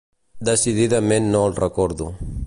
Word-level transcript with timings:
Decididament 0.47 1.29
no 1.35 1.43
el 1.51 1.55
recordo. 1.63 2.09